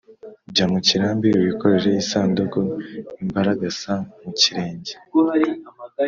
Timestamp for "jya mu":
0.53-0.79